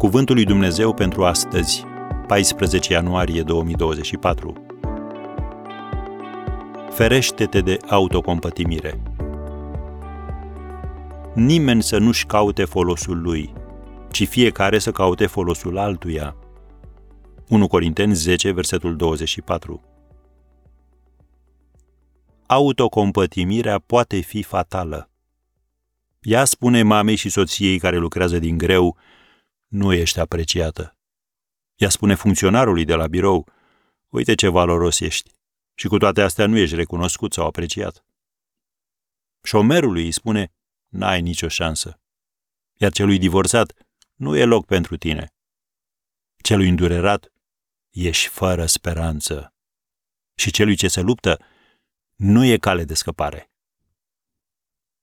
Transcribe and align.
Cuvântul 0.00 0.34
lui 0.34 0.44
Dumnezeu 0.44 0.94
pentru 0.94 1.24
astăzi, 1.24 1.84
14 2.26 2.92
ianuarie 2.92 3.42
2024. 3.42 4.66
Ferește-te 6.90 7.60
de 7.60 7.76
autocompătimire. 7.88 9.02
Nimeni 11.34 11.82
să 11.82 11.98
nu-și 11.98 12.26
caute 12.26 12.64
folosul 12.64 13.20
lui, 13.20 13.52
ci 14.10 14.28
fiecare 14.28 14.78
să 14.78 14.90
caute 14.90 15.26
folosul 15.26 15.78
altuia. 15.78 16.36
1 17.48 17.66
Corinteni 17.66 18.14
10, 18.14 18.50
versetul 18.50 18.96
24. 18.96 19.82
Autocompătimirea 22.46 23.78
poate 23.78 24.20
fi 24.20 24.42
fatală. 24.42 25.10
Ea 26.20 26.44
spune 26.44 26.82
mamei 26.82 27.16
și 27.16 27.28
soției 27.28 27.78
care 27.78 27.96
lucrează 27.96 28.38
din 28.38 28.58
greu, 28.58 28.96
nu 29.70 29.92
ești 29.92 30.20
apreciată. 30.20 30.96
Ea 31.76 31.88
spune 31.88 32.14
funcționarului 32.14 32.84
de 32.84 32.94
la 32.94 33.06
birou, 33.06 33.48
uite 34.08 34.34
ce 34.34 34.48
valoros 34.48 35.00
ești. 35.00 35.34
Și 35.74 35.88
cu 35.88 35.98
toate 35.98 36.20
astea 36.20 36.46
nu 36.46 36.56
ești 36.56 36.74
recunoscut 36.74 37.32
sau 37.32 37.46
apreciat. 37.46 38.04
Șomerului 39.42 40.04
îi 40.04 40.12
spune, 40.12 40.52
n-ai 40.88 41.20
nicio 41.20 41.48
șansă. 41.48 42.00
Iar 42.72 42.92
celui 42.92 43.18
divorțat, 43.18 43.72
nu 44.14 44.36
e 44.36 44.44
loc 44.44 44.66
pentru 44.66 44.96
tine. 44.96 45.34
Celui 46.42 46.68
îndurerat, 46.68 47.32
ești 47.90 48.28
fără 48.28 48.66
speranță. 48.66 49.54
Și 50.34 50.50
celui 50.50 50.76
ce 50.76 50.88
se 50.88 51.00
luptă, 51.00 51.44
nu 52.16 52.44
e 52.44 52.56
cale 52.56 52.84
de 52.84 52.94
scăpare. 52.94 53.50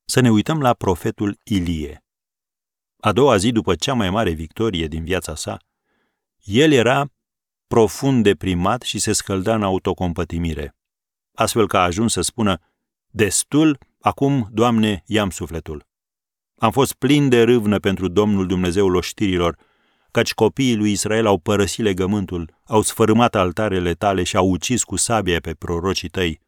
Să 0.06 0.20
ne 0.20 0.30
uităm 0.32 0.62
la 0.62 0.74
profetul 0.74 1.40
Ilie. 1.44 2.07
A 3.00 3.12
doua 3.12 3.38
zi 3.38 3.52
după 3.52 3.76
cea 3.76 3.94
mai 3.94 4.10
mare 4.10 4.32
victorie 4.32 4.88
din 4.88 5.04
viața 5.04 5.36
sa, 5.36 5.58
el 6.44 6.72
era 6.72 7.10
profund 7.68 8.24
deprimat 8.24 8.82
și 8.82 9.00
se 9.00 9.14
scălda 9.14 9.56
în 9.56 9.64
autocompătimire, 9.64 10.76
astfel 11.34 11.68
că 11.68 11.78
a 11.78 11.84
ajuns 11.84 12.12
să 12.12 12.22
spună, 12.22 12.62
destul, 13.08 13.78
acum, 14.00 14.50
Doamne, 14.52 15.04
i-am 15.06 15.30
sufletul. 15.30 15.86
Am 16.58 16.72
fost 16.72 16.94
plin 16.94 17.30
de 17.30 17.44
râvnă 17.44 17.80
pentru 17.80 18.08
Domnul 18.08 18.48
Dumnezeul 18.48 18.96
oștirilor, 18.96 19.58
căci 20.12 20.34
copiii 20.34 20.76
lui 20.76 20.92
Israel 20.92 21.26
au 21.26 21.38
părăsit 21.38 21.84
legământul, 21.84 22.60
au 22.64 22.82
sfărâmat 22.82 23.36
altarele 23.36 23.94
tale 23.94 24.24
și 24.24 24.36
au 24.36 24.50
ucis 24.50 24.84
cu 24.84 24.96
sabie 24.96 25.40
pe 25.40 25.54
prorocii 25.54 26.10
tăi. 26.10 26.42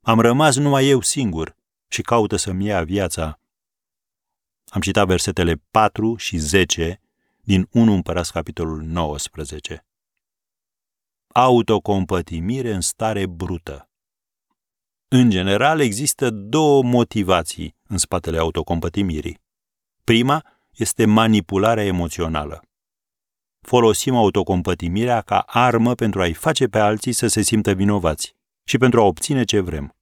Am 0.00 0.20
rămas 0.20 0.56
numai 0.56 0.88
eu 0.88 1.00
singur 1.00 1.56
și 1.88 2.02
caută 2.02 2.36
să-mi 2.36 2.66
ia 2.66 2.82
viața. 2.82 3.40
Am 4.74 4.80
citat 4.80 5.06
versetele 5.06 5.62
4 5.70 6.16
și 6.16 6.36
10 6.36 7.00
din 7.40 7.68
1 7.70 7.92
Împărați 7.92 8.32
capitolul 8.32 8.82
19. 8.82 9.86
Autocompătimire 11.28 12.72
în 12.72 12.80
stare 12.80 13.26
brută. 13.26 13.88
În 15.08 15.30
general, 15.30 15.80
există 15.80 16.30
două 16.30 16.82
motivații 16.82 17.76
în 17.88 17.98
spatele 17.98 18.38
autocompătimirii. 18.38 19.40
Prima 20.04 20.44
este 20.70 21.04
manipularea 21.04 21.84
emoțională. 21.84 22.62
Folosim 23.60 24.14
autocompătimirea 24.14 25.20
ca 25.20 25.38
armă 25.38 25.94
pentru 25.94 26.20
a-i 26.20 26.32
face 26.32 26.66
pe 26.66 26.78
alții 26.78 27.12
să 27.12 27.26
se 27.26 27.42
simtă 27.42 27.72
vinovați 27.72 28.34
și 28.64 28.78
pentru 28.78 29.00
a 29.00 29.04
obține 29.04 29.44
ce 29.44 29.60
vrem. 29.60 29.96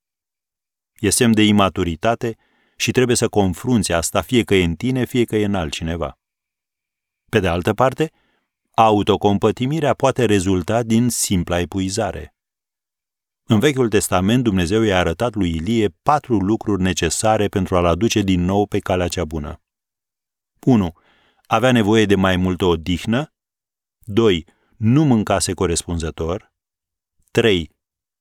E 0.95 1.11
semn 1.11 1.35
de 1.35 1.43
imaturitate 1.43 2.37
și 2.83 2.91
trebuie 2.91 3.17
să 3.17 3.29
confrunți 3.29 3.93
asta 3.93 4.21
fie 4.21 4.43
că 4.43 4.55
e 4.55 4.65
în 4.65 4.75
tine, 4.75 5.05
fie 5.05 5.25
că 5.25 5.37
e 5.37 5.45
în 5.45 5.55
altcineva. 5.55 6.19
Pe 7.31 7.41
de 7.41 7.49
altă 7.49 7.73
parte, 7.75 8.13
autocompătimirea 8.71 9.95
poate 9.95 10.25
rezulta 10.25 10.83
din 10.83 11.09
simpla 11.09 11.61
epuizare. 11.61 12.35
În 13.43 13.59
Vechiul 13.59 13.89
Testament, 13.89 14.43
Dumnezeu 14.43 14.83
i-a 14.83 14.99
arătat 14.99 15.35
lui 15.35 15.51
Ilie 15.51 15.89
patru 16.03 16.39
lucruri 16.39 16.83
necesare 16.83 17.49
pentru 17.49 17.77
a-l 17.77 17.85
aduce 17.85 18.21
din 18.21 18.45
nou 18.45 18.67
pe 18.67 18.79
calea 18.79 19.09
cea 19.09 19.25
bună. 19.25 19.61
1. 20.61 20.93
Avea 21.47 21.73
nevoie 21.73 22.07
de 22.07 22.15
mai 22.15 22.37
multă 22.37 22.65
odihnă. 22.65 23.33
2. 23.99 24.47
Nu 24.77 25.05
mâncase 25.05 25.53
corespunzător. 25.53 26.53
3. 27.31 27.71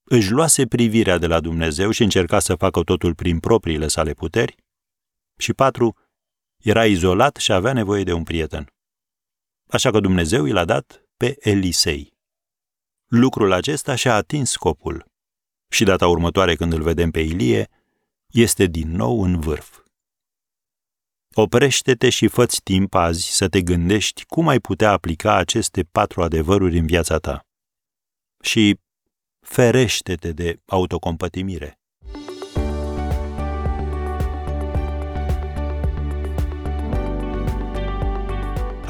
Își 0.03 0.31
luase 0.31 0.67
privirea 0.67 1.17
de 1.17 1.27
la 1.27 1.39
Dumnezeu 1.39 1.91
și 1.91 2.03
încerca 2.03 2.39
să 2.39 2.55
facă 2.55 2.83
totul 2.83 3.15
prin 3.15 3.39
propriile 3.39 3.87
sale 3.87 4.13
puteri. 4.13 4.55
Și 5.41 5.53
4. 5.53 5.97
Era 6.57 6.85
izolat 6.85 7.35
și 7.35 7.51
avea 7.51 7.73
nevoie 7.73 8.03
de 8.03 8.13
un 8.13 8.23
prieten. 8.23 8.73
Așa 9.69 9.91
că 9.91 9.99
Dumnezeu 9.99 10.45
i 10.45 10.51
l-a 10.51 10.65
dat 10.65 11.05
pe 11.17 11.35
Elisei. 11.39 12.13
Lucrul 13.07 13.51
acesta 13.51 13.95
și-a 13.95 14.15
atins 14.15 14.51
scopul. 14.51 15.05
Și 15.69 15.83
data 15.83 16.07
următoare 16.07 16.55
când 16.55 16.73
îl 16.73 16.81
vedem 16.81 17.11
pe 17.11 17.19
Ilie, 17.19 17.69
este 18.27 18.65
din 18.65 18.91
nou 18.91 19.21
în 19.23 19.39
vârf. 19.39 19.79
Oprește-te 21.33 22.09
și 22.09 22.27
fă-ți 22.27 22.61
timp 22.61 22.93
azi 22.93 23.29
să 23.29 23.49
te 23.49 23.61
gândești 23.61 24.25
cum 24.25 24.47
ai 24.47 24.59
putea 24.59 24.91
aplica 24.91 25.35
aceste 25.35 25.83
patru 25.83 26.21
adevăruri 26.21 26.77
în 26.77 26.85
viața 26.85 27.17
ta. 27.17 27.45
Și 28.41 28.79
ferește-te 29.39 30.31
de 30.31 30.61
autocompătimire. 30.65 31.80